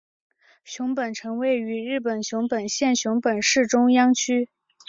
[0.63, 4.49] 熊本城位于日本熊本县熊本市中央区。